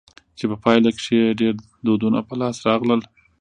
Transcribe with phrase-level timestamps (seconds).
[0.37, 1.53] چي په پايله کښي ئې ډېر
[1.85, 3.01] دودونه په لاس راغلل.